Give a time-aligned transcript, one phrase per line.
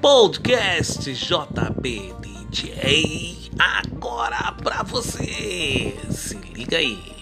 [0.00, 5.94] Podcast JB DJ agora pra você.
[6.10, 7.19] Se liga aí.